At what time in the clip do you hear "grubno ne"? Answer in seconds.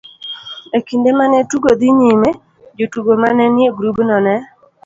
3.77-4.35